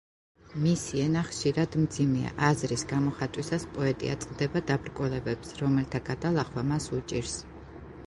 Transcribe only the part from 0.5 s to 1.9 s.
მისი ენა ხშირად